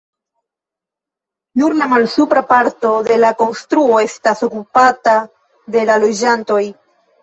[1.61, 5.19] Nur la malsupra parto de la konstruo estas okupata
[5.79, 6.65] de la loĝantoj.